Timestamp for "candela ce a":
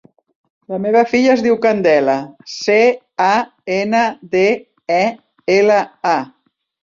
1.65-3.29